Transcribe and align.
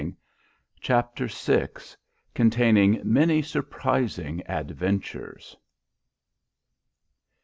Chapter 0.79 1.27
vi. 1.27 1.67
_Containing 2.33 3.03
many 3.03 3.43
surprising 3.43 4.41
adventures. 4.47 5.55